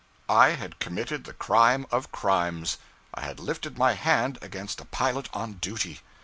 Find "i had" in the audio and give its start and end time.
0.29-0.79, 3.13-3.39